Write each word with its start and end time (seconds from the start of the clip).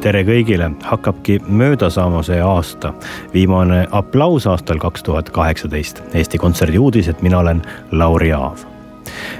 Tere 0.00 0.22
kõigile, 0.24 0.70
hakkabki 0.86 1.38
mööda 1.46 1.90
saama 1.92 2.22
see 2.24 2.40
aasta, 2.40 2.94
viimane 3.34 3.82
aplaus 3.96 4.46
aastal 4.48 4.80
kaks 4.80 5.04
tuhat 5.04 5.30
kaheksateist. 5.34 6.00
Eesti 6.16 6.40
Kontserdi 6.40 6.80
uudised, 6.80 7.20
mina 7.22 7.40
olen 7.44 7.62
Lauri 7.92 8.32
Aav 8.32 8.66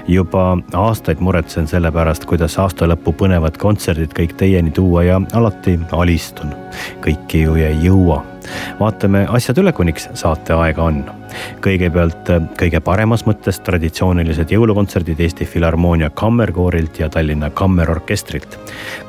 juba 0.07 0.57
aastaid 0.75 1.21
muretsen 1.23 1.67
selle 1.69 1.91
pärast, 1.93 2.25
kuidas 2.27 2.57
aasta 2.59 2.87
lõpu 2.89 3.13
põnevad 3.17 3.55
kontserdid 3.61 4.11
kõik 4.17 4.33
teieni 4.37 4.73
tuua 4.75 5.03
ja 5.07 5.21
alati 5.37 5.79
alistun. 5.91 6.53
kõiki 7.01 7.45
ju 7.45 7.55
ei 7.55 7.77
jõua 7.85 8.21
vaatame 8.79 9.25
asjad 9.29 9.61
üle, 9.61 9.71
kuniks 9.71 10.09
saateaega 10.13 10.83
on. 10.83 11.03
Kõigepealt 11.61 12.29
äh, 12.29 12.41
kõige 12.59 12.81
paremas 12.83 13.25
mõttes 13.27 13.59
traditsioonilised 13.65 14.51
jõulukontserdid 14.51 15.19
Eesti 15.19 15.45
Filharmoonia 15.45 16.09
Kammerkoorilt 16.09 16.99
ja 16.99 17.09
Tallinna 17.09 17.49
Kammerorkestrilt. 17.49 18.59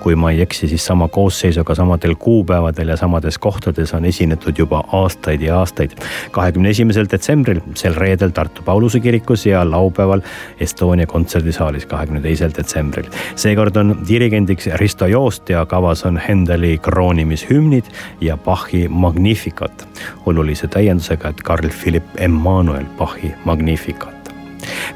kui 0.02 0.14
ma 0.14 0.30
ei 0.30 0.40
eksi, 0.42 0.68
siis 0.68 0.86
sama 0.86 1.08
koosseisuga 1.08 1.74
samadel 1.74 2.14
kuupäevadel 2.18 2.88
ja 2.88 2.96
samades 2.96 3.38
kohtades 3.38 3.94
on 3.94 4.04
esinetud 4.04 4.58
juba 4.58 4.84
aastaid 4.92 5.40
ja 5.40 5.58
aastaid. 5.58 5.90
kahekümne 6.30 6.70
esimesel 6.70 7.06
detsembril, 7.10 7.60
sel 7.74 7.94
reedel 7.94 8.30
Tartu 8.30 8.62
Pauluse 8.62 9.00
kirikus 9.00 9.46
ja 9.46 9.70
laupäeval 9.70 10.20
Estonia 10.60 11.06
kontserdisaalis 11.06 11.86
kahekümne 11.86 12.20
teisel 12.20 12.50
detsembril. 12.56 13.06
seekord 13.36 13.76
on 13.76 13.96
dirigendiks 14.08 14.66
Risto 14.74 15.06
Joost 15.06 15.48
ja 15.48 15.66
kavas 15.66 16.04
on 16.04 16.20
Hendeli 16.28 16.78
kroonimishümnid 16.78 17.84
ja 18.20 18.36
Bachi 18.36 18.88
Magnificat 18.88 19.88
olulise 20.26 20.68
täiendusega, 20.68 21.28
et 21.28 21.42
Carl 21.44 21.68
Philipp 21.82 22.11
Emmanuel 22.18 22.84
Bachi 22.98 23.34
Magnificat 23.44 24.21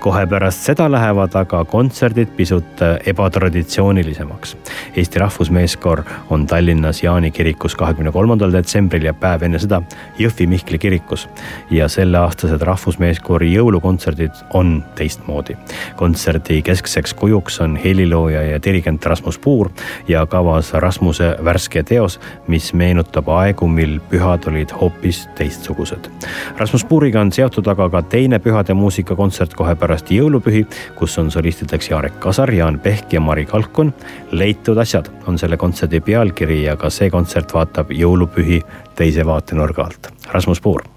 kohe 0.01 0.27
pärast 0.27 0.67
seda 0.69 0.91
lähevad 0.93 1.35
aga 1.35 1.65
kontserdid 1.65 2.29
pisut 2.37 2.83
ebatraditsioonilisemaks. 3.07 4.57
Eesti 4.97 5.19
Rahvusmeeskoor 5.19 6.03
on 6.31 6.47
Tallinnas 6.47 7.03
Jaani 7.03 7.31
kirikus 7.31 7.77
kahekümne 7.77 8.13
kolmandal 8.13 8.53
detsembril 8.53 9.05
ja 9.05 9.15
päev 9.15 9.43
enne 9.47 9.59
seda 9.59 9.83
Jõhvi 10.19 10.47
Mihkli 10.47 10.79
kirikus. 10.79 11.29
ja 11.71 11.89
selleaastased 11.89 12.63
Rahvusmeeskoori 12.63 13.53
jõulukontserdid 13.55 14.45
on 14.55 14.85
teistmoodi. 14.95 15.57
kontserdi 15.97 16.63
keskseks 16.63 17.15
kujuks 17.15 17.61
on 17.61 17.77
helilooja 17.77 18.43
ja 18.43 18.63
dirigent 18.63 19.07
Rasmus 19.07 19.39
Puur 19.39 19.71
ja 20.09 20.27
kavas 20.27 20.73
Rasmuse 20.73 21.37
värske 21.45 21.83
teos, 21.83 22.21
mis 22.47 22.73
meenutab 22.75 23.29
aegu, 23.29 23.69
mil 23.69 24.01
pühad 24.11 24.49
olid 24.49 24.73
hoopis 24.81 25.29
teistsugused. 25.35 26.11
Rasmus 26.59 26.85
Puuriga 26.85 27.21
on 27.21 27.33
seotud 27.33 27.67
aga 27.67 27.89
ka 27.91 28.03
teine 28.03 28.39
pühade 28.39 28.75
muusikakontsert 28.75 29.55
kohe 29.55 29.75
pärast 29.77 30.11
jõulupühi, 30.11 30.65
kus 30.99 31.19
on 31.19 31.31
solistideks 31.31 31.91
Jarek 31.91 32.19
Kasar, 32.21 32.53
Jaan 32.55 32.81
Pehk 32.81 33.13
ja 33.13 33.21
Mari 33.21 33.47
Kalkon. 33.47 33.93
leitud 34.31 34.79
asjad 34.79 35.11
on 35.27 35.39
selle 35.39 35.57
kontserdi 35.57 36.01
pealkiri 36.01 36.63
ja 36.65 36.77
ka 36.77 36.91
see 36.91 37.11
kontsert 37.11 37.55
vaatab 37.55 37.91
jõulupühi 37.91 38.63
teise 38.97 39.27
vaatenurga 39.27 39.85
alt. 39.85 40.13
Rasmus 40.33 40.61
Puur 40.61 40.96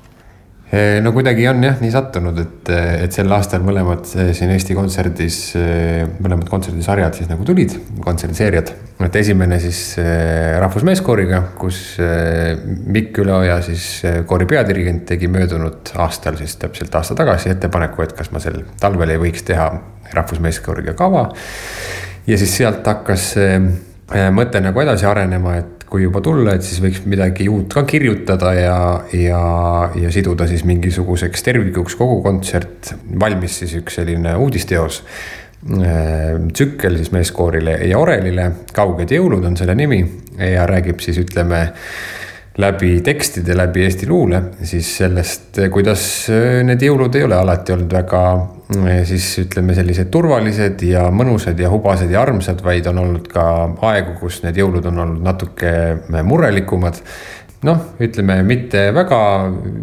no 1.02 1.12
kuidagi 1.16 1.48
on 1.50 1.64
jah 1.66 1.80
nii 1.82 1.90
sattunud, 1.90 2.38
et, 2.38 2.70
et 3.06 3.16
sel 3.16 3.32
aastal 3.34 3.64
mõlemad 3.66 4.06
eh, 4.22 4.30
siin 4.38 4.52
Eesti 4.54 4.76
Kontserdis, 4.78 5.38
eh, 5.58 6.04
mõlemad 6.22 6.46
kontserdisarjad 6.52 7.18
siis 7.18 7.30
nagu 7.32 7.46
tulid, 7.48 7.74
kontserdiseeriad. 8.06 8.70
et 9.08 9.16
esimene 9.16 9.58
siis 9.64 9.82
Rahvusmeeskooriga, 10.60 11.42
kus 11.58 11.98
Mikk 12.86 13.22
Üleoja 13.24 13.62
siis 13.66 14.04
koori 14.30 14.46
peadirigent 14.46 15.06
tegi 15.10 15.30
möödunud 15.32 15.94
aastal 16.06 16.38
siis 16.38 16.58
täpselt 16.62 16.96
aasta 16.96 17.18
tagasi 17.18 17.50
ettepaneku, 17.56 18.06
et 18.06 18.14
kas 18.14 18.30
ma 18.36 18.44
sel 18.44 18.62
talvel 18.80 19.16
ei 19.16 19.22
võiks 19.22 19.48
teha 19.48 19.72
Rahvusmeeskooriga 20.14 20.94
kava. 21.00 21.30
ja 22.28 22.38
siis 22.38 22.54
sealt 22.60 22.86
hakkas 22.86 23.32
mõte 24.36 24.62
nagu 24.62 24.82
edasi 24.86 25.06
arenema, 25.10 25.58
et 25.58 25.79
kui 25.90 26.04
juba 26.06 26.22
tulla, 26.22 26.54
et 26.56 26.66
siis 26.66 26.82
võiks 26.84 27.02
midagi 27.10 27.48
uut 27.50 27.72
ka 27.74 27.84
kirjutada 27.90 28.54
ja, 28.54 28.78
ja, 29.16 29.42
ja 29.98 30.12
siduda 30.14 30.48
siis 30.50 30.64
mingisuguseks 30.70 31.46
tervikuks 31.46 31.98
kogu 32.00 32.20
kontsert. 32.26 32.94
valmis 33.20 33.60
siis 33.64 33.74
üks 33.82 34.00
selline 34.00 34.36
uudisteos 34.38 35.02
äh, 35.04 36.38
tsükkel 36.54 37.00
siis 37.00 37.12
meeskoorile 37.16 37.80
ja 37.90 38.00
orelile, 38.00 38.52
Kauged 38.74 39.12
jõulud 39.18 39.50
on 39.50 39.58
selle 39.58 39.76
nimi 39.76 40.04
ja 40.38 40.68
räägib 40.70 41.02
siis 41.04 41.18
ütleme 41.24 41.66
läbi 42.60 43.00
tekstide, 43.02 43.56
läbi 43.56 43.86
Eesti 43.88 44.08
luule, 44.08 44.44
siis 44.64 44.92
sellest, 45.02 45.62
kuidas 45.74 46.04
äh, 46.30 46.62
need 46.68 46.86
jõulud 46.86 47.18
ei 47.18 47.26
ole 47.26 47.40
alati 47.40 47.74
olnud 47.74 48.00
väga 48.02 48.24
siis 49.10 49.26
ütleme, 49.42 49.74
sellised 49.78 50.12
turvalised 50.14 50.84
ja 50.86 51.08
mõnusad 51.14 51.58
ja 51.60 51.72
hubased 51.72 52.12
ja 52.14 52.22
armsad, 52.22 52.62
vaid 52.66 52.88
on 52.92 53.02
olnud 53.02 53.28
ka 53.32 53.44
aegu, 53.90 54.14
kus 54.20 54.44
need 54.44 54.60
jõulud 54.62 54.86
on 54.92 55.04
olnud 55.06 55.26
natuke 55.26 55.72
äh, 55.98 56.24
murelikumad. 56.24 57.02
noh, 57.66 57.80
ütleme 58.00 58.38
mitte 58.48 58.86
väga, 58.96 59.18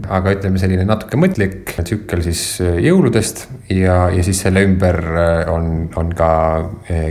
aga 0.09 0.33
ütleme 0.33 0.61
selline 0.63 0.87
natuke 0.89 1.19
mõtlik 1.21 1.75
tsükkel 1.77 2.23
siis 2.25 2.61
jõuludest 2.63 3.43
ja, 3.69 4.07
ja 4.09 4.23
siis 4.25 4.41
selle 4.47 4.63
ümber 4.65 5.03
on, 5.53 5.91
on 6.01 6.15
ka 6.17 6.31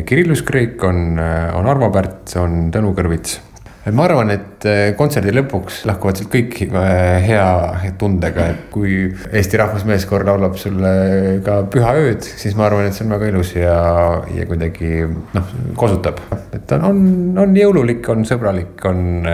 Kirillus 0.07 0.41
Kreek, 0.47 0.81
on, 0.83 1.19
on 1.19 1.69
Arvo 1.69 1.91
Pärt, 1.93 2.33
on 2.41 2.71
Tõnu 2.73 2.95
Kõrvits 2.97 3.37
ma 3.93 4.05
arvan, 4.07 4.31
et 4.33 4.65
äh, 4.65 4.87
kontserdi 4.97 5.29
lõpuks 5.35 5.83
lahkuvad 5.85 6.17
sealt 6.17 6.31
kõik 6.33 6.55
äh, 6.65 7.21
hea 7.21 7.91
tundega, 8.01 8.47
et 8.53 8.63
kui 8.73 8.95
Eesti 9.29 9.59
Rahvusmeeskoor 9.61 10.25
laulab 10.25 10.57
sulle 10.57 10.93
ka 11.45 11.59
Püha 11.69 11.93
ööd, 12.01 12.25
siis 12.25 12.57
ma 12.57 12.65
arvan, 12.65 12.89
et 12.89 12.97
see 12.97 13.05
on 13.05 13.13
väga 13.13 13.29
ilus 13.29 13.53
ja, 13.57 13.75
ja 14.33 14.47
kuidagi 14.49 15.05
noh, 15.05 15.53
kosutab. 15.77 16.23
et 16.57 16.75
on, 16.79 16.87
on, 16.89 17.05
on 17.45 17.55
jõululik, 17.59 18.09
on 18.09 18.25
sõbralik, 18.25 18.73
on, 18.89 19.29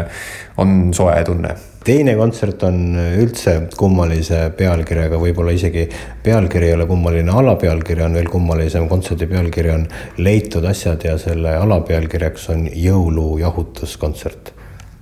on 0.61 0.93
soe 0.95 1.17
tunne 1.27 1.57
teine 1.85 2.13
kontsert 2.17 2.61
on 2.67 2.97
üldse 3.17 3.55
kummalise 3.77 4.43
pealkirjaga, 4.57 5.17
võib-olla 5.21 5.53
isegi 5.55 5.87
pealkiri 6.23 6.69
ei 6.69 6.75
ole 6.77 6.85
kummaline, 6.89 7.33
alapealkiri 7.33 8.05
on 8.05 8.19
veel 8.19 8.29
kummalisem, 8.31 8.87
kontserdi 8.91 9.27
pealkiri 9.31 9.73
on 9.73 9.87
Leitud 10.21 10.67
asjad 10.69 11.07
ja 11.07 11.17
selle 11.21 11.55
alapealkirjaks 11.57 12.49
on 12.53 12.67
jõulujahutuskontsert. 12.69 14.53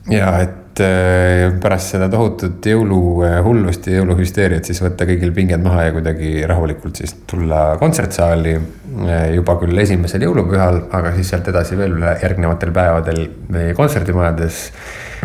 ja 0.10 0.30
et 0.42 0.80
äh, 0.82 1.52
pärast 1.62 1.92
seda 1.94 2.08
tohutut 2.10 2.66
jõuluhullust 2.66 3.92
ja 3.92 4.00
jõuluhüsteeriat 4.00 4.66
siis 4.66 4.80
võtta 4.82 5.06
kõigil 5.10 5.36
pinged 5.36 5.62
maha 5.62 5.90
ja 5.90 5.98
kuidagi 5.98 6.32
rahulikult 6.48 7.04
siis 7.04 7.14
tulla 7.28 7.76
kontsertsaali 7.82 8.56
äh, 8.56 9.28
juba 9.36 9.60
küll 9.60 9.84
esimesel 9.84 10.24
jõulupühal, 10.30 10.86
aga 10.96 11.12
siis 11.20 11.36
sealt 11.36 11.52
edasi 11.52 11.78
veel 11.78 12.00
järgnevatel 12.24 12.74
päevadel 12.80 13.24
meie 13.52 13.76
kontserdimajades 13.78 14.64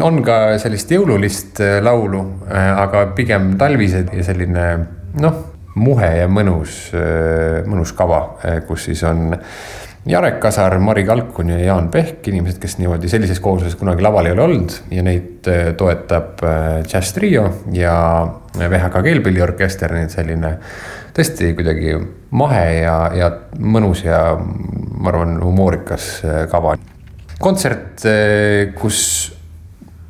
on 0.03 0.21
ka 0.27 0.59
sellist 0.63 0.91
jõululist 0.95 1.61
äh, 1.63 1.79
laulu, 1.85 2.25
äh, 2.49 2.71
aga 2.83 3.07
pigem 3.17 3.55
talvised 3.61 4.11
ja 4.15 4.27
selline 4.27 4.69
noh, 5.23 5.41
muhe 5.79 6.11
ja 6.21 6.29
mõnus, 6.31 6.89
äh, 6.97 7.63
mõnus 7.69 7.95
kava, 7.97 8.25
kus 8.69 8.89
siis 8.89 9.05
on 9.07 9.31
Jarek 10.05 10.37
Kasar, 10.43 10.77
Mari 10.85 11.07
Kalkun 11.09 11.55
ja 11.55 11.59
Jaan 11.63 11.87
Pehk, 11.93 12.27
inimesed, 12.29 12.59
kes 12.61 12.77
niimoodi 12.77 13.09
sellises 13.09 13.41
koosluses 13.41 13.79
kunagi 13.81 14.05
laval 14.05 14.29
ei 14.29 14.35
ole 14.35 14.43
olnud 14.45 14.75
ja 14.93 15.05
neid 15.07 15.49
toetab 15.81 16.43
Jazz 16.85 17.15
Trio 17.17 17.47
ja 17.73 17.95
VHK 18.59 19.01
keelpilliorkester, 19.07 19.95
nii 19.97 20.05
et 20.05 20.13
selline 20.13 20.51
tõesti 21.17 21.55
kuidagi 21.57 21.95
mahe 22.37 22.67
ja, 22.83 22.99
ja 23.17 23.31
mõnus 23.57 24.05
ja 24.05 24.21
ma 24.37 25.09
arvan, 25.09 25.39
humoorikas 25.41 26.11
kava. 26.53 26.77
kontsert, 27.41 28.05
kus 28.77 29.01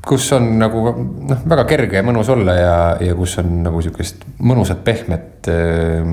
kus 0.09 0.27
on 0.37 0.51
nagu 0.61 0.85
noh, 0.85 1.41
väga 1.49 1.65
kerge 1.69 2.01
ja 2.01 2.05
mõnus 2.07 2.29
olla 2.33 2.59
ja, 2.59 2.77
ja 3.01 3.17
kus 3.19 3.39
on 3.43 3.63
nagu 3.65 3.81
sihukest 3.85 4.27
mõnusat 4.45 4.85
pehmet 4.85 5.51
äh, 5.53 6.13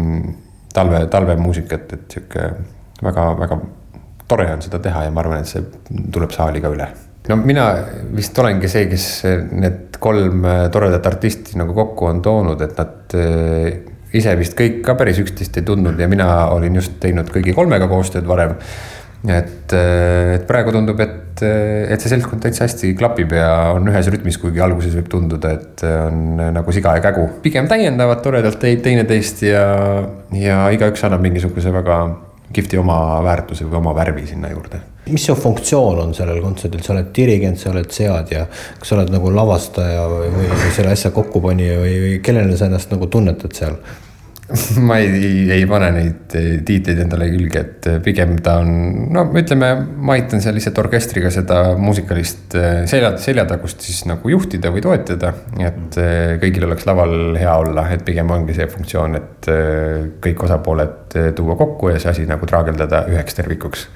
talve, 0.74 1.06
talvemuusikat, 1.12 1.94
et 1.98 2.18
sihuke 2.18 2.50
väga-väga 3.04 3.60
tore 4.32 4.50
on 4.54 4.62
seda 4.64 4.80
teha 4.84 5.06
ja 5.06 5.14
ma 5.14 5.24
arvan, 5.24 5.42
et 5.44 5.50
see 5.50 5.64
tuleb 6.14 6.32
saali 6.36 6.62
ka 6.64 6.72
üle. 6.72 6.88
no 7.30 7.38
mina 7.38 7.68
vist 8.16 8.38
olengi 8.40 8.70
see, 8.72 8.88
kes 8.90 9.08
need 9.52 10.00
kolm 10.02 10.46
toredat 10.74 11.06
artisti 11.12 11.60
nagu 11.60 11.76
kokku 11.78 12.08
on 12.10 12.22
toonud, 12.26 12.62
et 12.66 12.80
nad 12.80 13.18
äh, 13.20 13.92
ise 14.18 14.34
vist 14.40 14.56
kõik 14.60 14.82
ka 14.86 14.96
päris 15.00 15.22
üksteist 15.22 15.60
ei 15.60 15.68
tundnud 15.68 16.00
ja 16.00 16.08
mina 16.12 16.28
olin 16.56 16.80
just 16.80 16.98
teinud 17.04 17.30
kõigi 17.32 17.56
kolmega 17.56 17.88
koostööd 17.92 18.28
varem. 18.28 18.58
Et, 19.30 19.74
et 19.74 20.46
praegu 20.50 20.74
tundub, 20.74 21.00
et, 21.04 21.44
et 21.44 22.02
see 22.02 22.14
seltskond 22.14 22.42
täitsa 22.42 22.66
hästi 22.66 22.94
klapib 22.98 23.36
ja 23.38 23.52
on 23.76 23.92
ühes 23.92 24.10
rütmis, 24.14 24.40
kuigi 24.42 24.64
alguses 24.64 24.96
võib 24.98 25.12
tunduda, 25.12 25.54
et 25.58 25.86
on 25.90 26.42
nagu 26.58 26.74
siga 26.76 26.96
ja 26.98 27.06
kägu. 27.06 27.28
pigem 27.44 27.70
täiendavad 27.72 28.24
toredalt 28.26 28.62
teineteist 28.62 29.46
ja, 29.46 29.66
ja 30.38 30.64
igaüks 30.74 31.06
annab 31.08 31.26
mingisuguse 31.26 31.74
väga 31.74 32.02
kihvti 32.52 32.80
oma 32.82 33.22
väärtuse 33.24 33.68
või 33.68 33.80
oma 33.80 33.94
värvi 33.96 34.26
sinna 34.28 34.50
juurde 34.52 34.82
mis 35.12 35.26
su 35.26 35.36
funktsioon 35.36 36.00
on 36.00 36.14
sellel 36.16 36.42
kontserdil, 36.44 36.84
sa 36.86 36.94
oled 36.94 37.10
dirigent, 37.16 37.60
sa 37.60 37.72
oled 37.72 37.90
seadja, 37.92 38.46
kas 38.80 38.92
sa 38.92 38.98
oled 38.98 39.12
nagu 39.12 39.32
lavastaja 39.34 40.06
või, 40.10 40.30
või 40.36 40.72
selle 40.76 40.94
asja 40.94 41.12
kokkupanija 41.16 41.80
või, 41.82 41.96
või 42.06 42.14
kellena 42.24 42.58
sa 42.58 42.70
ennast 42.70 42.94
nagu 42.94 43.10
tunnetad 43.12 43.58
seal? 43.58 43.80
ma 44.88 44.98
ei, 45.02 45.46
ei 45.54 45.66
pane 45.70 45.92
neid 45.96 46.36
tiitleid 46.68 47.04
endale 47.06 47.30
külge, 47.34 47.62
et 47.62 47.90
pigem 48.06 48.36
ta 48.44 48.58
on, 48.62 48.72
no 49.16 49.26
ütleme, 49.38 49.72
ma 49.98 50.18
aitan 50.18 50.44
seal 50.44 50.58
lihtsalt 50.58 50.82
orkestriga 50.84 51.32
seda 51.34 51.62
muusikalist 51.80 52.58
selja, 52.92 53.14
seljatagust 53.22 53.86
siis 53.86 54.04
nagu 54.10 54.34
juhtida 54.34 54.74
või 54.74 54.84
toetada. 54.86 55.34
et 55.62 56.00
kõigil 56.42 56.68
oleks 56.68 56.88
laval 56.90 57.38
hea 57.40 57.56
olla, 57.64 57.88
et 57.94 58.06
pigem 58.08 58.32
ongi 58.34 58.58
see 58.58 58.68
funktsioon, 58.72 59.18
et 59.20 59.52
kõik 60.24 60.46
osapooled 60.48 61.18
tuua 61.38 61.58
kokku 61.60 61.94
ja 61.94 62.02
see 62.02 62.14
asi 62.14 62.28
nagu 62.30 62.48
traageldada 62.50 63.06
üheks 63.12 63.38
tervikuks 63.38 63.88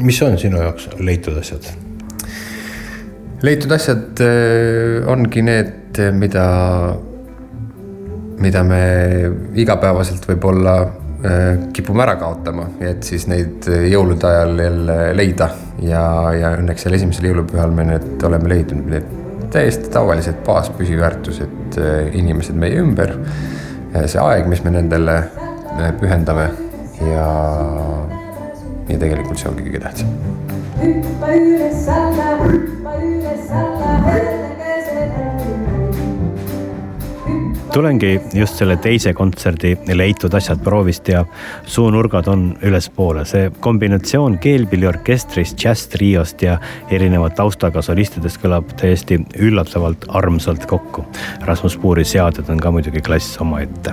mis 0.00 0.22
on 0.22 0.38
sinu 0.38 0.60
jaoks 0.60 0.88
leitud 0.98 1.36
asjad? 1.40 1.68
leitud 3.44 3.72
asjad 3.72 4.22
ongi 5.12 5.42
need, 5.44 6.00
mida, 6.16 6.46
mida 8.42 8.62
me 8.66 8.80
igapäevaselt 9.58 10.26
võib-olla 10.28 10.74
äh, 10.82 11.68
kipume 11.76 12.04
ära 12.04 12.16
kaotama, 12.20 12.68
et 12.80 13.06
siis 13.06 13.28
neid 13.30 13.68
jõulude 13.90 14.28
ajal 14.28 14.64
jälle 14.64 14.98
leida 15.16 15.50
ja, 15.82 16.02
ja 16.36 16.52
õnneks 16.58 16.86
seal 16.86 16.98
esimesel 16.98 17.30
jõulupühal 17.30 17.72
me 17.76 17.88
need 17.92 18.26
oleme 18.28 18.52
leidnud, 18.52 18.90
need 18.92 19.14
täiesti 19.54 19.90
tavalised 19.94 20.42
baaspüsiväärtused, 20.46 21.80
äh, 21.80 21.96
inimesed 22.18 22.58
meie 22.58 22.82
ümber, 22.82 23.16
see 23.96 24.20
aeg, 24.20 24.48
mis 24.50 24.60
me 24.64 24.74
nendele 24.74 25.20
pühendame 26.00 26.50
ja 27.06 27.26
ja 28.88 28.98
tegelikult 29.00 29.40
see 29.40 29.50
ongi 29.50 29.66
kõige 29.66 29.82
tähtsam. 29.82 30.14
hüppa 30.80 31.34
üles 31.34 31.86
alla, 31.90 32.32
hüppa 32.44 32.96
üles 33.02 33.54
alla, 33.60 34.35
tulengi 37.76 38.14
just 38.32 38.56
selle 38.56 38.78
teise 38.80 39.10
kontserdi 39.12 39.74
leitud 39.98 40.32
asjad 40.34 40.62
proovist 40.64 41.08
ja 41.12 41.24
suunurgad 41.68 42.28
on 42.32 42.44
ülespoole. 42.64 43.24
see 43.28 43.50
kombinatsioon 43.60 44.38
keelpilliorkestrist, 44.40 45.58
džässtriost 45.60 46.42
ja 46.42 46.56
erineva 46.90 47.28
taustaga 47.36 47.82
solistidest 47.84 48.40
kõlab 48.40 48.72
täiesti 48.80 49.18
üllatavalt 49.36 50.06
armsalt 50.08 50.64
kokku. 50.66 51.04
Rasmus 51.44 51.76
Puuri 51.82 52.04
seaded 52.04 52.48
on 52.48 52.62
ka 52.64 52.72
muidugi 52.72 53.02
klass 53.04 53.36
omaette. 53.44 53.92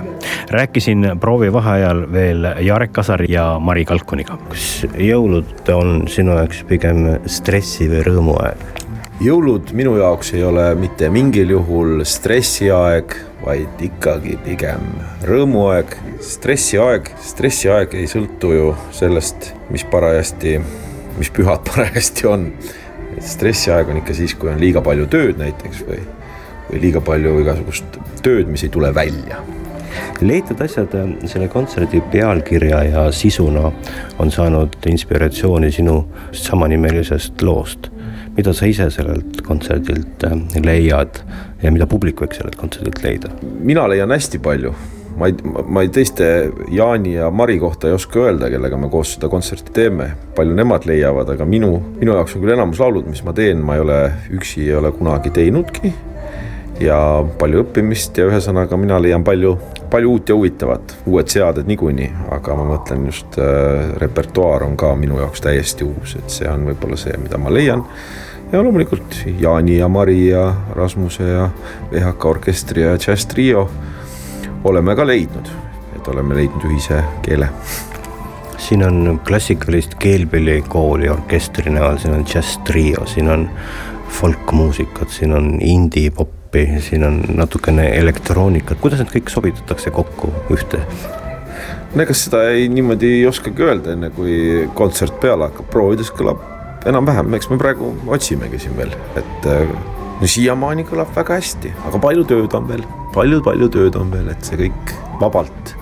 rääkisin 0.50 1.10
proovi 1.20 1.52
vaheajal 1.52 2.06
veel 2.12 2.48
Jarek 2.64 2.92
Kasari 2.92 3.32
ja 3.32 3.58
Mari 3.60 3.84
Kalkuniga. 3.84 4.38
kas 4.48 4.86
jõulud 4.96 5.68
on 5.74 6.08
sinu 6.08 6.38
jaoks 6.40 6.64
pigem 6.68 7.18
stressi 7.26 7.90
või 7.92 8.00
rõõmuaeg? 8.08 8.84
Jõulud 9.22 9.70
minu 9.76 9.94
jaoks 9.98 10.32
ei 10.34 10.42
ole 10.44 10.66
mitte 10.78 11.08
mingil 11.12 11.52
juhul 11.54 12.02
stressiaeg, 12.08 13.14
vaid 13.44 13.82
ikkagi 13.86 14.38
pigem 14.44 14.88
rõõmuaeg, 15.28 15.94
stressiaeg. 16.24 17.12
stressiaeg 17.22 17.94
ei 17.94 18.08
sõltu 18.10 18.52
ju 18.54 18.72
sellest, 18.96 19.52
mis 19.70 19.84
parajasti, 19.90 20.56
mis 21.18 21.30
pühad 21.30 21.62
parajasti 21.70 22.26
on. 22.30 22.48
stressiaeg 23.20 23.88
on 23.88 24.02
ikka 24.02 24.14
siis, 24.14 24.34
kui 24.34 24.50
on 24.50 24.58
liiga 24.58 24.82
palju 24.82 25.06
tööd 25.06 25.38
näiteks 25.38 25.84
või, 25.86 26.00
või 26.70 26.80
liiga 26.88 27.04
palju 27.04 27.38
igasugust 27.44 28.00
tööd, 28.22 28.50
mis 28.50 28.66
ei 28.66 28.72
tule 28.74 28.94
välja 28.94 29.42
leitud 30.24 30.58
asjad 30.62 30.92
selle 31.28 31.46
kontserdi 31.52 32.00
pealkirja 32.10 32.82
ja 32.88 33.02
sisuna 33.12 33.70
on 34.18 34.30
saanud 34.30 34.74
inspiratsiooni 34.90 35.70
sinu 35.74 36.00
samanimelisest 36.32 37.42
loost 37.42 37.93
mida 38.36 38.54
sa 38.56 38.66
ise 38.66 38.90
sellelt 38.94 39.42
kontserdilt 39.46 40.26
äh, 40.26 40.36
leiad 40.64 41.22
ja 41.62 41.72
mida 41.74 41.86
publik 41.90 42.24
võiks 42.24 42.40
sellelt 42.40 42.58
kontserdilt 42.60 43.02
leida? 43.04 43.32
mina 43.60 43.86
leian 43.90 44.14
hästi 44.14 44.42
palju 44.42 44.74
ma 45.18 45.28
ei, 45.30 45.34
ma 45.44 45.82
ei 45.84 45.90
teiste 45.94 46.26
Jaani 46.70 47.14
ja 47.14 47.30
Mari 47.30 47.58
kohta 47.58 47.88
ei 47.88 47.94
oska 47.94 48.24
öelda, 48.24 48.50
kellega 48.50 48.78
me 48.80 48.90
koos 48.90 49.14
seda 49.16 49.30
kontserti 49.30 49.74
teeme, 49.74 50.08
palju 50.36 50.56
nemad 50.58 50.88
leiavad, 50.90 51.30
aga 51.36 51.46
minu, 51.48 51.76
minu 52.00 52.16
jaoks 52.16 52.34
on 52.36 52.42
küll 52.44 52.54
enamus 52.56 52.82
laulud, 52.82 53.06
mis 53.10 53.22
ma 53.26 53.34
teen, 53.36 53.62
ma 53.64 53.78
ei 53.78 53.84
ole 53.84 54.00
üksi, 54.34 54.66
ei 54.66 54.74
ole 54.78 54.90
kunagi 54.96 55.30
teinudki. 55.34 55.94
ja 56.82 56.98
palju 57.38 57.62
õppimist 57.62 58.18
ja 58.18 58.26
ühesõnaga 58.26 58.76
mina 58.80 58.98
leian 58.98 59.24
palju, 59.24 59.54
palju 59.94 60.10
uut 60.10 60.28
ja 60.28 60.34
huvitavat, 60.34 60.96
uued 61.06 61.30
seaded 61.30 61.68
niikuinii, 61.70 62.10
aga 62.34 62.54
ma 62.58 62.64
mõtlen 62.72 63.06
just 63.06 63.38
äh, 63.38 63.92
repertuaar 64.02 64.66
on 64.66 64.74
ka 64.80 64.90
minu 64.98 65.20
jaoks 65.22 65.44
täiesti 65.44 65.86
uus, 65.86 66.16
et 66.18 66.34
see 66.34 66.48
on 66.50 66.66
võib-olla 66.66 66.98
see, 66.98 67.14
mida 67.22 67.38
ma 67.38 67.52
leian 67.54 67.84
ja 68.50 68.62
loomulikult 68.62 69.20
Jaani 69.40 69.78
ja 69.78 69.88
Mari 69.88 70.28
ja 70.28 70.48
Rasmuse 70.74 71.28
ja 71.28 71.46
VHK 71.92 72.24
orkestri 72.24 72.82
ja 72.82 72.96
Jazz 73.06 73.26
Trio 73.30 73.68
oleme 74.64 74.96
ka 74.98 75.06
leidnud, 75.06 75.48
et 75.96 76.08
oleme 76.08 76.40
leidnud 76.40 76.66
ühise 76.72 76.98
keele. 77.22 77.48
siin 78.58 78.82
on 78.82 79.20
klassikalist 79.28 79.94
keelpillikooli 80.00 81.08
orkestri 81.08 81.70
näol, 81.70 81.98
siin 82.02 82.14
on 82.14 82.26
Jazz 82.34 82.58
Trio, 82.64 83.06
siin 83.06 83.28
on 83.28 83.50
folkmuusikat, 84.08 85.10
siin 85.10 85.32
on 85.32 85.58
indie-poppi, 86.54 86.80
siin 86.80 87.04
on 87.04 87.20
natukene 87.36 87.88
elektroonikat, 87.98 88.78
kuidas 88.80 89.00
need 89.02 89.12
kõik 89.12 89.30
sobitatakse 89.30 89.90
kokku 89.90 90.32
ühte? 90.54 90.80
no 91.94 92.02
ega 92.02 92.14
seda 92.14 92.48
ei, 92.50 92.68
niimoodi 92.68 93.20
ei 93.20 93.26
oskagi 93.26 93.62
öelda, 93.62 93.94
enne 93.94 94.10
kui 94.10 94.66
kontsert 94.74 95.20
peale 95.20 95.48
hakkab, 95.48 95.68
proovides 95.70 96.10
kõlab 96.14 96.42
enam-vähem, 96.86 97.34
eks 97.34 97.50
me 97.50 97.58
praegu 97.58 97.92
otsimegi 98.10 98.58
siin 98.58 98.76
veel, 98.76 98.94
et 99.16 99.48
äh, 99.50 99.68
no 100.20 100.30
siiamaani 100.30 100.84
kõlab 100.88 101.14
väga 101.14 101.38
hästi, 101.38 101.74
aga 101.88 102.00
palju 102.02 102.26
tööd 102.30 102.54
on 102.54 102.68
veel 102.68 102.82
palju,, 102.84 103.10
palju-palju 103.14 103.70
tööd 103.76 103.98
on 104.00 104.10
veel, 104.14 104.30
et 104.30 104.42
see 104.44 104.58
kõik 104.66 104.94
vabalt 105.22 105.76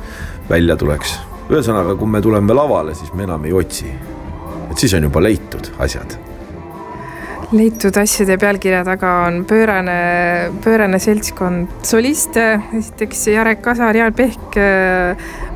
välja 0.50 0.76
tuleks. 0.76 1.16
ühesõnaga, 1.48 1.96
kui 1.96 2.08
me 2.08 2.20
tuleme 2.22 2.54
lavale, 2.54 2.94
siis 2.94 3.12
me 3.16 3.24
enam 3.24 3.44
ei 3.48 3.52
otsi. 3.52 3.88
et 4.70 4.78
siis 4.78 4.92
on 4.94 5.08
juba 5.08 5.20
leitud 5.20 5.72
asjad 5.78 6.31
leitud 7.52 7.96
asjade 8.00 8.36
pealkirja 8.40 8.82
taga 8.86 9.10
on 9.26 9.42
pöörane, 9.48 9.96
pöörane 10.64 11.00
seltskond 11.02 11.84
soliste, 11.86 12.46
esiteks 12.78 13.26
Jarek 13.32 13.60
Kasar, 13.64 13.96
Jaan 13.96 14.14
Pehk. 14.16 14.56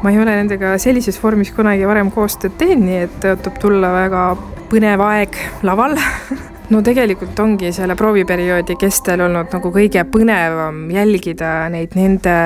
ma 0.03 0.13
ei 0.13 0.21
ole 0.21 0.37
nendega 0.37 0.77
sellises 0.83 1.19
vormis 1.23 1.53
kunagi 1.57 1.89
varem 1.89 2.11
koostööd 2.13 2.59
teinud, 2.61 2.85
nii 2.87 3.01
et 3.07 3.17
tõotab 3.25 3.63
tulla 3.63 3.95
väga 3.95 4.27
põnev 4.71 5.03
aeg 5.07 5.41
laval 5.65 5.97
no 6.71 6.83
tegelikult 6.83 7.39
ongi 7.39 7.71
selle 7.75 7.95
prooviperioodi 7.99 8.77
kestel 8.81 9.23
olnud 9.27 9.53
nagu 9.55 9.71
kõige 9.75 10.03
põnevam 10.11 10.87
jälgida 10.91 11.53
neid 11.73 11.95
nende, 11.99 12.37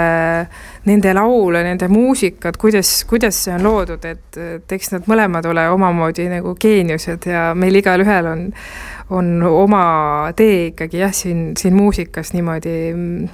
nende 0.89 1.15
laule, 1.17 1.65
nende 1.65 1.89
muusikat, 1.93 2.59
kuidas, 2.61 2.93
kuidas 3.09 3.39
see 3.47 3.57
on 3.57 3.65
loodud, 3.65 4.05
et, 4.05 4.41
et 4.61 4.77
eks 4.77 4.95
nad 4.97 5.11
mõlemad 5.11 5.49
ole 5.51 5.67
omamoodi 5.73 6.29
nagu 6.33 6.55
geeniused 6.61 7.31
ja 7.31 7.51
meil 7.57 7.81
igalühel 7.83 8.33
on 8.33 8.49
on 9.11 9.43
oma 9.43 10.31
tee 10.37 10.67
ikkagi 10.71 11.01
jah, 11.01 11.13
siin, 11.15 11.53
siin 11.59 11.75
muusikas 11.75 12.33
niimoodi 12.33 12.75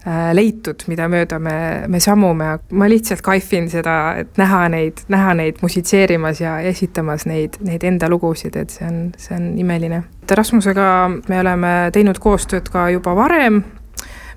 äh, 0.08 0.30
leitud, 0.32 0.86
mida 0.88 1.08
mööda 1.12 1.38
me, 1.42 1.56
me 1.92 2.00
sammume, 2.00 2.48
ma 2.70 2.88
lihtsalt 2.88 3.20
kaifin 3.24 3.68
seda, 3.72 3.96
et 4.22 4.40
näha 4.40 4.66
neid, 4.72 5.04
näha 5.12 5.34
neid 5.36 5.60
musitseerimas 5.62 6.40
ja 6.40 6.56
esitamas 6.64 7.26
neid, 7.28 7.60
neid 7.66 7.84
enda 7.84 8.08
lugusid, 8.12 8.56
et 8.56 8.72
see 8.72 8.88
on, 8.88 9.02
see 9.20 9.36
on 9.36 9.50
imeline. 9.60 10.02
Rasmusega 10.30 10.86
me 11.28 11.40
oleme 11.40 11.72
teinud 11.92 12.18
koostööd 12.22 12.68
ka 12.72 12.88
juba 12.90 13.14
varem, 13.16 13.62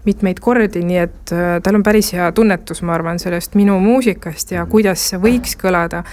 mitmeid 0.05 0.39
kordi, 0.41 0.81
nii 0.85 0.99
et 1.01 1.33
äh, 1.35 1.57
tal 1.63 1.79
on 1.79 1.83
päris 1.83 2.13
hea 2.15 2.31
tunnetus, 2.35 2.81
ma 2.87 2.95
arvan, 2.95 3.19
sellest 3.19 3.55
minu 3.59 3.79
muusikast 3.83 4.53
ja 4.55 4.65
kuidas 4.69 5.09
see 5.11 5.19
võiks 5.21 5.57
kõlada. 5.59 6.03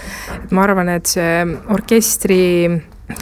et 0.43 0.51
ma 0.51 0.63
arvan, 0.67 0.89
et 0.97 1.05
see 1.05 1.45
orkestri 1.73 2.41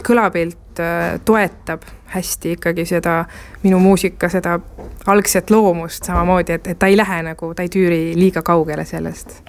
kõlapilt 0.06 0.82
äh, 0.82 1.20
toetab 1.24 1.86
hästi 2.16 2.56
ikkagi 2.56 2.86
seda 2.86 3.24
minu 3.62 3.78
muusika, 3.82 4.28
seda 4.28 4.58
algset 5.06 5.50
loomust 5.50 6.04
samamoodi, 6.04 6.58
et, 6.58 6.66
et 6.66 6.78
ta 6.78 6.90
ei 6.90 6.96
lähe 6.96 7.22
nagu, 7.26 7.52
ta 7.54 7.66
ei 7.66 7.72
tüüri 7.72 8.00
liiga 8.18 8.42
kaugele 8.42 8.84
sellest. 8.84 9.40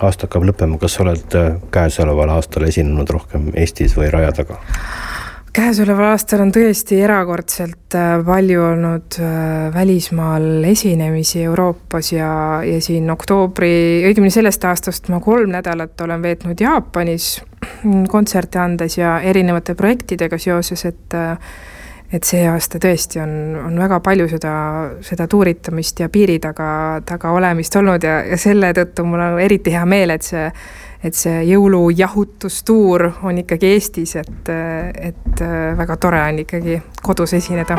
aasta 0.00 0.28
hakkab 0.28 0.48
lõppema, 0.50 0.78
kas 0.78 0.98
sa 0.98 1.04
oled 1.06 1.38
äh, 1.38 1.52
käesoleval 1.74 2.36
aastal 2.36 2.68
esinenud 2.68 3.10
rohkem 3.10 3.52
Eestis 3.54 3.96
või 3.96 4.10
Raja 4.12 4.32
taga? 4.42 4.60
Käesoleval 5.58 6.12
aastal 6.12 6.42
on 6.44 6.52
tõesti 6.54 7.00
erakordselt 7.02 7.94
äh, 7.98 8.12
palju 8.24 8.62
olnud 8.62 9.16
äh, 9.22 9.68
välismaal 9.74 10.64
esinemisi 10.68 11.42
Euroopas 11.42 12.12
ja, 12.12 12.30
ja 12.66 12.78
siin 12.84 13.10
oktoobri, 13.10 13.70
õigemini 14.06 14.30
sellest 14.34 14.64
aastast 14.68 15.10
ma 15.12 15.18
kolm 15.24 15.50
nädalat 15.56 15.98
olen 16.04 16.22
veetnud 16.22 16.62
Jaapanis 16.62 17.30
kontserte 18.12 18.60
andes 18.62 18.98
ja 19.00 19.18
erinevate 19.20 19.74
projektidega 19.78 20.38
seoses, 20.38 20.84
et 20.92 21.18
et 22.08 22.24
see 22.24 22.46
aasta 22.48 22.78
tõesti 22.80 23.20
on, 23.20 23.32
on 23.66 23.74
väga 23.76 23.98
palju 24.00 24.28
seda, 24.30 24.52
seda 25.04 25.26
tuuritamist 25.28 25.98
ja 26.00 26.06
piiri 26.08 26.38
taga, 26.40 26.68
taga 27.04 27.34
olemist 27.36 27.74
olnud 27.76 28.04
ja, 28.06 28.22
ja 28.24 28.38
selle 28.40 28.70
tõttu 28.76 29.04
mul 29.04 29.20
on 29.20 29.40
eriti 29.44 29.74
hea 29.74 29.84
meel, 29.84 30.14
et 30.14 30.24
see 30.24 30.46
et 31.04 31.14
see 31.14 31.44
jõulujahutustuur 31.52 33.10
on 33.22 33.38
ikkagi 33.44 33.74
Eestis, 33.76 34.16
et, 34.16 34.50
et 35.10 35.44
väga 35.78 35.96
tore 35.96 36.22
on 36.22 36.42
ikkagi 36.44 36.80
kodus 37.02 37.36
esineda 37.38 37.78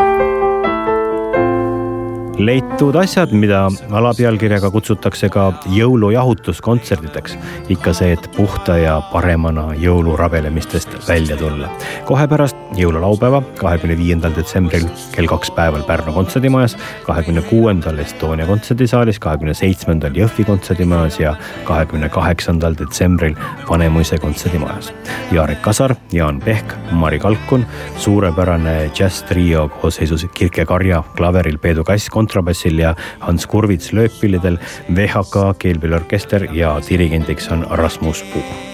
leitud 2.39 2.95
asjad, 2.95 3.33
mida 3.35 3.65
alapealkirjaga 3.91 4.71
kutsutakse 4.71 5.29
ka 5.33 5.49
jõulujahutuskontserdideks. 5.75 7.37
ikka 7.75 7.93
see, 7.93 8.13
et 8.15 8.29
puhta 8.37 8.77
ja 8.79 9.01
paremana 9.11 9.69
jõulurabelemistest 9.75 10.95
välja 11.07 11.37
tulla. 11.37 11.69
kohe 12.05 12.27
pärast 12.27 12.58
jõululaupäeva, 12.77 13.41
kahekümne 13.59 13.97
viiendal 13.97 14.33
detsembril 14.35 14.85
kell 15.13 15.29
kaks 15.29 15.51
päeval 15.55 15.83
Pärnu 15.87 16.13
kontserdimajas, 16.13 16.75
kahekümne 17.07 17.41
kuuendal 17.49 17.97
Estonia 18.03 18.47
kontserdisaalis, 18.49 19.19
kahekümne 19.19 19.53
seitsmendal 19.57 20.15
Jõhvi 20.17 20.45
kontserdimajas 20.47 21.19
ja 21.19 21.35
kahekümne 21.67 22.09
kaheksandal 22.13 22.77
detsembril 22.79 23.35
Vanemuise 23.69 24.17
kontserdimajas. 24.17 24.93
Jarek 25.31 25.61
Kasar, 25.61 25.95
Jaan 26.13 26.39
Pehk, 26.45 26.73
Mari 26.91 27.19
Kalkun, 27.19 27.65
suurepärane 27.97 28.89
džässtrio 28.93 29.67
koosseisus 29.81 30.25
Kirke 30.33 30.65
Karja 30.65 31.03
klaveril, 31.17 31.57
Peedu 31.57 31.83
Kass 31.83 32.09
kontrabassil 32.09 32.79
ja 32.79 32.95
Hans 33.19 33.47
Kurvits 33.47 33.93
lööppillidel, 33.93 34.57
VHK 34.95 35.53
keelpilliorkester 35.59 36.49
ja 36.53 36.77
dirigendiks 36.89 37.51
on 37.51 37.67
Rasmus 37.69 38.23
Puu 38.33 38.68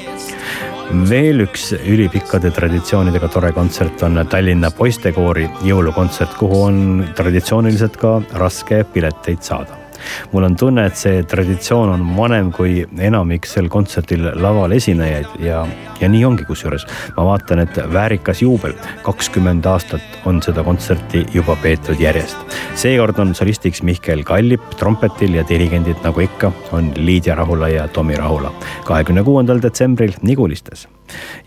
veel 1.10 1.46
üks 1.46 1.72
ülipikkade 1.78 2.52
traditsioonidega 2.56 3.30
tore 3.34 3.52
kontsert 3.56 4.04
on 4.06 4.20
Tallinna 4.30 4.72
poistekoori 4.76 5.48
jõulukontsert, 5.66 6.38
kuhu 6.40 6.62
on 6.68 6.84
traditsiooniliselt 7.18 7.98
ka 8.02 8.20
raske 8.42 8.84
pileteid 8.94 9.44
saada 9.46 9.85
mul 10.32 10.48
on 10.48 10.56
tunne, 10.56 10.86
et 10.86 10.98
see 11.00 11.24
traditsioon 11.30 11.94
on 11.96 12.06
vanem 12.18 12.52
kui 12.56 12.84
enamik 13.00 13.48
sel 13.50 13.70
kontserdil 13.72 14.28
laval 14.42 14.76
esinejaid 14.76 15.40
ja, 15.44 15.64
ja 16.02 16.10
nii 16.12 16.26
ongi 16.26 16.48
kusjuures. 16.48 16.88
ma 17.18 17.26
vaatan, 17.32 17.64
et 17.66 17.80
väärikas 17.94 18.42
juubel, 18.42 18.76
kakskümmend 19.04 19.66
aastat 19.66 20.20
on 20.26 20.42
seda 20.46 20.64
kontserti 20.64 21.26
juba 21.34 21.58
peetud 21.62 22.00
järjest. 22.02 22.38
seekord 22.76 23.20
on 23.20 23.36
solistiks 23.36 23.84
Mihkel 23.84 24.24
Kallip 24.24 24.76
trompetil 24.80 25.40
ja 25.40 25.46
dirigendid, 25.50 26.02
nagu 26.04 26.26
ikka, 26.26 26.52
on 26.72 26.92
Liidia 26.98 27.36
Rahula 27.36 27.70
ja 27.70 27.88
Tomi 27.88 28.18
Rahula. 28.18 28.54
kahekümne 28.86 29.24
kuuendal 29.24 29.62
detsembril 29.62 30.14
Nigulistes 30.22 30.88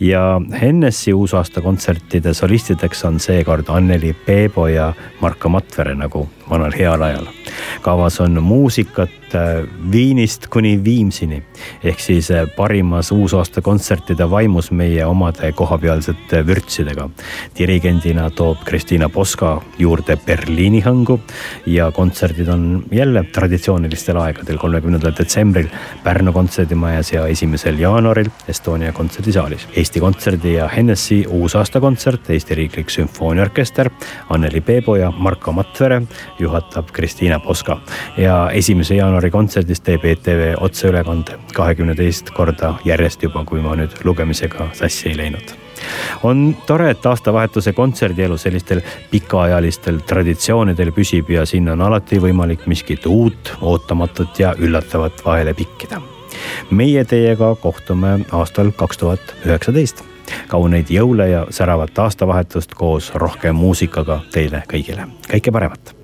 ja 0.01 0.41
Hennessy 0.61 1.13
uusaasta 1.13 1.61
kontsertide 1.61 2.35
solistideks 2.35 3.05
on 3.05 3.21
seekord 3.21 3.69
Anneli 3.69 4.13
Peebo 4.13 4.67
ja 4.69 4.93
Marko 5.21 5.49
Matvere 5.49 5.95
nagu 5.95 6.29
vanal 6.51 6.73
heal 6.79 7.03
ajal. 7.03 7.27
kavas 7.83 8.21
on 8.21 8.43
muusikat 8.43 9.35
äh, 9.35 9.65
Viinist 9.93 10.47
kuni 10.47 10.85
Viimsini 10.85 11.43
ehk 11.85 12.01
siis 12.01 12.31
äh, 12.31 12.47
parimas 12.57 13.13
uusaasta 13.13 13.63
kontsertide 13.63 14.31
vaimus 14.31 14.71
meie 14.71 15.07
omade 15.07 15.53
kohapealsete 15.53 16.47
vürtsidega. 16.47 17.09
dirigendina 17.59 18.31
toob 18.31 18.65
Kristiina 18.65 19.09
Poska 19.09 19.61
juurde 19.79 20.17
Berliini 20.17 20.81
hõngu 20.85 21.21
ja 21.67 21.91
kontserdid 21.91 22.49
on 22.49 22.85
jälle 22.93 23.25
traditsioonilistel 23.33 24.17
aegadel, 24.17 24.59
kolmekümnendal 24.59 25.13
detsembril 25.19 25.69
Pärnu 26.05 26.33
kontserdimajas 26.33 27.13
ja 27.13 27.27
esimesel 27.27 27.79
jaanuaril 27.79 28.31
Estonia 28.49 28.93
kontserdisaalis. 28.93 29.48
Eesti 29.77 30.01
Kontserdi 30.01 30.55
ja 30.55 30.69
Hennessy 30.69 31.25
uusaastakontsert, 31.29 32.31
Eesti 32.31 32.55
Riiklik 32.55 32.91
Sümfooniaorkester, 32.91 33.91
Anneli 34.31 34.61
Peebo 34.61 34.97
ja 34.97 35.11
Marko 35.11 35.53
Matvere 35.53 36.03
juhatab 36.39 36.91
Kristiina 36.93 37.41
Poska. 37.41 37.79
Ja 38.17 38.51
esimese 38.51 38.95
jaanuari 38.95 39.31
kontserdist 39.31 39.85
teeb 39.85 40.05
ETV 40.05 40.55
otseülekande 40.61 41.39
kahekümne 41.55 41.95
teist 41.95 42.31
korda 42.31 42.75
järjest 42.85 43.23
juba, 43.23 43.45
kui 43.45 43.61
ma 43.61 43.77
nüüd 43.79 43.97
lugemisega 44.05 44.71
sassi 44.73 45.09
ei 45.09 45.17
läinud. 45.17 45.55
On 46.23 46.57
tore, 46.67 46.91
et 46.91 47.07
aastavahetuse 47.07 47.73
kontserdielu 47.73 48.39
sellistel 48.39 48.83
pikaajalistel 49.11 50.03
traditsioonidel 50.07 50.93
püsib 50.93 51.31
ja 51.31 51.47
sinna 51.47 51.77
on 51.79 51.87
alati 51.87 52.19
võimalik 52.23 52.67
miskit 52.67 53.07
uut, 53.07 53.55
ootamatut 53.61 54.41
ja 54.43 54.55
üllatavat 54.59 55.25
vahele 55.25 55.55
pikkida. 55.55 56.18
Meie 56.71 57.05
teiega 57.05 57.55
kohtume 57.63 58.19
aastal 58.33 58.73
kaks 58.77 58.99
tuhat 58.99 59.35
üheksateist. 59.47 60.05
Kauneid 60.49 60.91
jõule 60.93 61.29
ja 61.31 61.47
säravat 61.51 61.99
aastavahetust 61.99 62.75
koos 62.77 63.13
rohke 63.15 63.53
muusikaga 63.53 64.21
teile 64.33 64.63
kõigile, 64.69 65.09
kõike 65.31 65.53
paremat 65.53 65.98